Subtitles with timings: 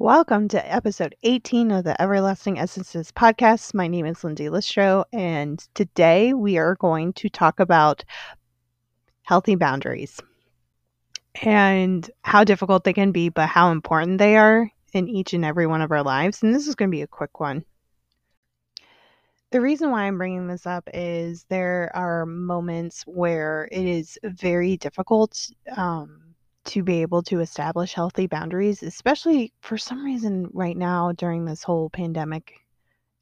[0.00, 3.74] Welcome to episode 18 of the Everlasting Essences podcast.
[3.74, 8.04] My name is Lindsay Listro, and today we are going to talk about
[9.22, 10.20] healthy boundaries
[11.42, 15.66] and how difficult they can be, but how important they are in each and every
[15.66, 16.44] one of our lives.
[16.44, 17.64] And this is going to be a quick one.
[19.50, 24.76] The reason why I'm bringing this up is there are moments where it is very
[24.76, 25.50] difficult.
[25.76, 26.27] Um,
[26.68, 31.62] to be able to establish healthy boundaries, especially for some reason right now during this
[31.62, 32.52] whole pandemic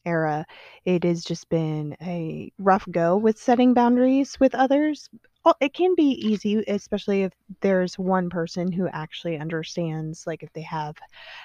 [0.05, 0.47] era,
[0.85, 5.09] it has just been a rough go with setting boundaries with others.
[5.47, 10.53] Well, it can be easy, especially if there's one person who actually understands, like if
[10.55, 10.97] they have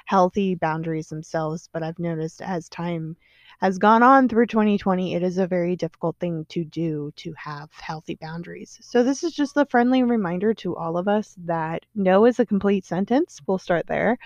[0.07, 1.69] healthy boundaries themselves.
[1.71, 3.15] But I've noticed as time
[3.59, 7.69] has gone on through 2020, it is a very difficult thing to do to have
[7.73, 8.79] healthy boundaries.
[8.81, 12.45] So, this is just a friendly reminder to all of us that no is a
[12.47, 13.39] complete sentence.
[13.45, 14.17] We'll start there.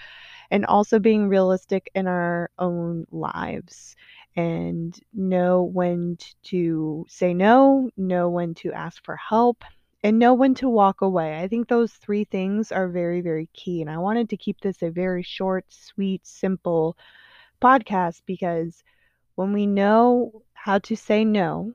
[0.51, 3.97] And also being realistic in our own lives
[4.35, 9.63] and know when to say no, know when to ask for help,
[10.03, 11.39] and know when to walk away.
[11.39, 13.81] I think those three things are very, very key.
[13.81, 16.97] And I wanted to keep this a very short, sweet, simple
[17.61, 18.83] podcast because
[19.35, 21.73] when we know how to say no,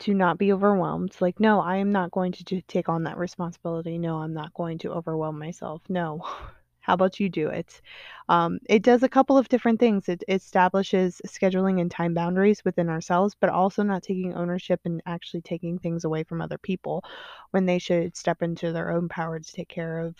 [0.00, 3.98] to not be overwhelmed, like, no, I am not going to take on that responsibility.
[3.98, 5.82] No, I'm not going to overwhelm myself.
[5.88, 6.24] No.
[6.88, 7.82] How about you do it?
[8.30, 10.08] Um, it does a couple of different things.
[10.08, 15.42] It, establishes scheduling and time boundaries within ourselves, but also not taking ownership and actually
[15.42, 17.04] taking things away from other people
[17.50, 20.16] when they should step into their own power to take care of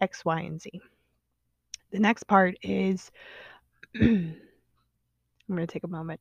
[0.00, 0.80] X, Y, and Z.
[1.92, 3.12] The next part is
[3.94, 4.34] I'm
[5.48, 6.20] going to take a moment.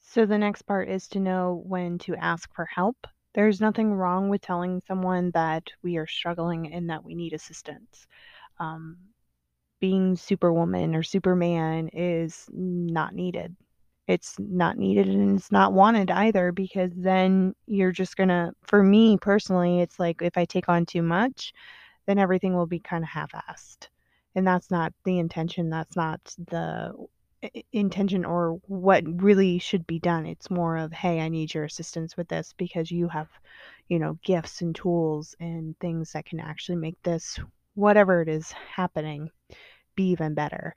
[0.00, 3.06] So, the next part is to know when to ask for help.
[3.34, 8.08] There's nothing wrong with telling someone that we are struggling and that we need assistance.
[8.58, 8.96] Um,
[9.80, 13.56] being superwoman or superman is not needed.
[14.06, 18.82] It's not needed and it's not wanted either because then you're just going to, for
[18.82, 21.52] me personally, it's like if I take on too much,
[22.06, 23.88] then everything will be kind of half assed.
[24.34, 25.68] And that's not the intention.
[25.68, 26.94] That's not the
[27.72, 30.26] intention or what really should be done.
[30.26, 33.28] It's more of, hey, I need your assistance with this because you have,
[33.88, 37.38] you know, gifts and tools and things that can actually make this,
[37.74, 39.30] whatever it is happening,
[39.94, 40.74] be even better.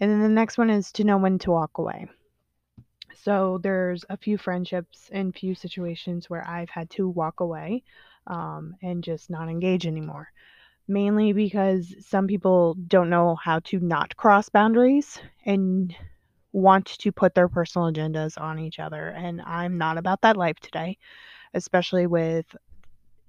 [0.00, 2.06] And then the next one is to know when to walk away.
[3.14, 7.82] So there's a few friendships and few situations where I've had to walk away
[8.26, 10.28] um, and just not engage anymore
[10.88, 15.94] mainly because some people don't know how to not cross boundaries and
[16.52, 19.08] want to put their personal agendas on each other.
[19.08, 20.96] And I'm not about that life today,
[21.52, 22.46] especially with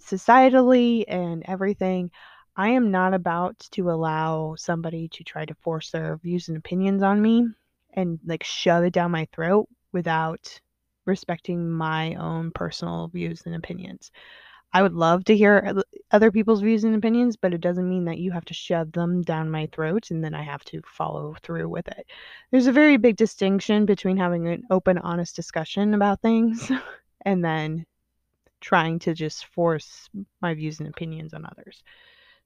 [0.02, 2.12] societally and everything.
[2.60, 7.02] I am not about to allow somebody to try to force their views and opinions
[7.02, 7.48] on me
[7.94, 10.60] and like shove it down my throat without
[11.06, 14.12] respecting my own personal views and opinions.
[14.74, 15.74] I would love to hear
[16.12, 19.22] other people's views and opinions, but it doesn't mean that you have to shove them
[19.22, 22.08] down my throat and then I have to follow through with it.
[22.52, 26.70] There's a very big distinction between having an open, honest discussion about things
[27.22, 27.86] and then
[28.60, 30.10] trying to just force
[30.42, 31.82] my views and opinions on others.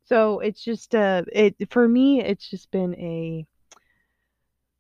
[0.06, 3.46] So it's just uh it for me it's just been a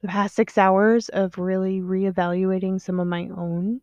[0.02, 3.82] the past 6 hours of really reevaluating some of my own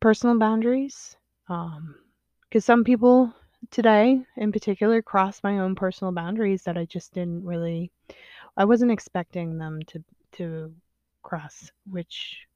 [0.00, 1.16] personal boundaries.
[1.48, 1.96] Um
[2.48, 3.32] because some people
[3.70, 7.90] today in particular cross my own personal boundaries that I just didn't really
[8.56, 10.74] I wasn't expecting them to to
[11.22, 12.46] cross which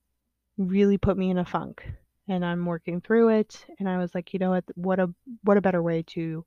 [0.59, 1.83] really put me in a funk
[2.29, 5.57] and I'm working through it and I was like you know what what a what
[5.57, 6.45] a better way to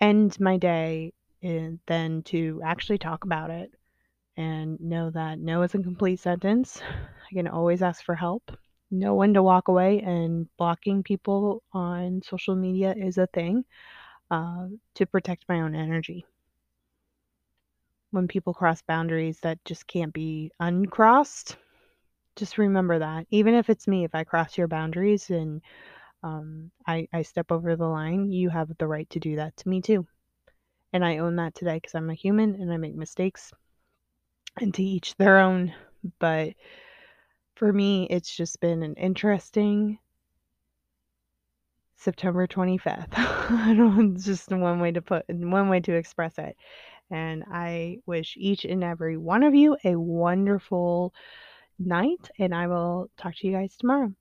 [0.00, 1.12] end my day
[1.42, 3.72] in, than to actually talk about it
[4.36, 6.80] and know that no is a complete sentence
[7.30, 8.50] I can always ask for help
[8.90, 13.64] know when to walk away, and blocking people on social media is a thing
[14.30, 16.24] uh, to protect my own energy.
[18.10, 21.56] When people cross boundaries that just can't be uncrossed,
[22.34, 23.26] just remember that.
[23.30, 25.62] Even if it's me, if I cross your boundaries and
[26.22, 29.68] um, I, I step over the line, you have the right to do that to
[29.68, 30.06] me too.
[30.92, 33.52] And I own that today because I'm a human and I make mistakes.
[34.58, 35.72] And to each their own.
[36.18, 36.54] But
[37.54, 39.98] for me, it's just been an interesting
[41.96, 43.08] September 25th.
[43.12, 46.56] I don't just one way to put one way to express it.
[47.10, 51.12] And I wish each and every one of you a wonderful
[51.78, 54.12] night and I will talk to you guys tomorrow.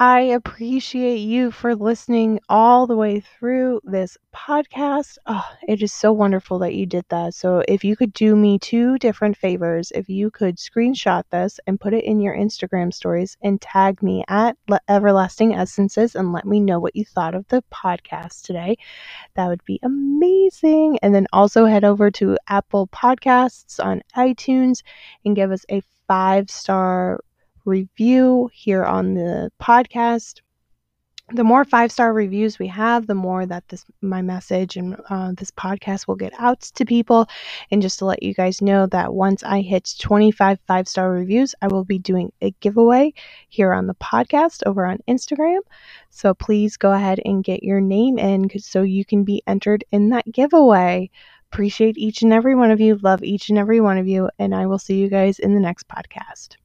[0.00, 5.18] I appreciate you for listening all the way through this podcast.
[5.26, 7.34] Oh, it is so wonderful that you did that.
[7.34, 11.80] So, if you could do me two different favors, if you could screenshot this and
[11.80, 14.56] put it in your Instagram stories and tag me at
[14.88, 18.76] Everlasting Essences and let me know what you thought of the podcast today,
[19.34, 21.00] that would be amazing.
[21.02, 24.82] And then also head over to Apple Podcasts on iTunes
[25.24, 27.18] and give us a five star
[27.64, 30.40] review here on the podcast.
[31.30, 35.32] The more five star reviews we have, the more that this my message and uh,
[35.36, 37.28] this podcast will get out to people.
[37.70, 41.54] And just to let you guys know that once I hit 25 five star reviews,
[41.60, 43.12] I will be doing a giveaway
[43.50, 45.60] here on the podcast over on Instagram.
[46.08, 50.08] So please go ahead and get your name in so you can be entered in
[50.10, 51.10] that giveaway.
[51.52, 52.96] Appreciate each and every one of you.
[52.96, 54.30] Love each and every one of you.
[54.38, 56.56] And I will see you guys in the next podcast.